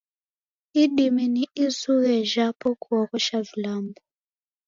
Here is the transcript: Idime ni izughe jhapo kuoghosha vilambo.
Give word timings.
Idime 0.83 1.23
ni 1.33 1.43
izughe 1.65 2.13
jhapo 2.31 2.67
kuoghosha 2.81 3.37
vilambo. 3.47 3.99